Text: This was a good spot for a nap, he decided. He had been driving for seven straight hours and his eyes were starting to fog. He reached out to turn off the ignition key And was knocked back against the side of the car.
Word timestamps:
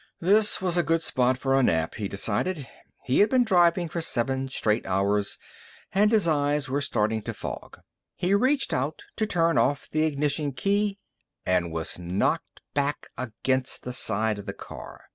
This 0.19 0.59
was 0.59 0.77
a 0.77 0.81
good 0.81 1.03
spot 1.03 1.37
for 1.37 1.53
a 1.53 1.61
nap, 1.61 1.93
he 1.93 2.07
decided. 2.07 2.67
He 3.03 3.19
had 3.19 3.29
been 3.29 3.43
driving 3.43 3.87
for 3.87 4.01
seven 4.01 4.49
straight 4.49 4.83
hours 4.87 5.37
and 5.93 6.11
his 6.11 6.27
eyes 6.27 6.67
were 6.67 6.81
starting 6.81 7.21
to 7.21 7.35
fog. 7.35 7.79
He 8.15 8.33
reached 8.33 8.73
out 8.73 9.03
to 9.17 9.27
turn 9.27 9.59
off 9.59 9.87
the 9.91 10.01
ignition 10.07 10.53
key 10.53 10.97
And 11.45 11.71
was 11.71 11.99
knocked 11.99 12.63
back 12.73 13.09
against 13.15 13.83
the 13.83 13.93
side 13.93 14.39
of 14.39 14.47
the 14.47 14.53
car. 14.53 15.03